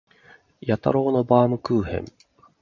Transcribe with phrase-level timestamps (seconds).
[0.63, 2.05] 治一郎のバームクーヘン